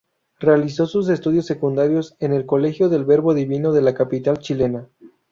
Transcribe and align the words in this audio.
Realizó 0.39 0.87
sus 0.87 1.09
estudios 1.09 1.45
secundarios 1.45 2.15
en 2.19 2.33
el 2.33 2.47
Colegio 2.47 2.89
del 2.89 3.05
Verbo 3.05 3.35
Divino 3.35 3.71
de 3.71 3.83
la 3.83 3.93
capital 3.93 4.39
chilena. 4.39 4.89